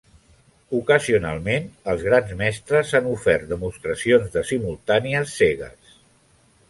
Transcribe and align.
Ocasionalment 0.77 1.67
els 1.93 2.01
grans 2.07 2.33
mestres 2.41 2.95
han 3.01 3.09
ofert 3.11 3.47
demostracions 3.55 4.35
de 4.39 4.45
simultànies 4.55 5.37
cegues. 5.43 5.97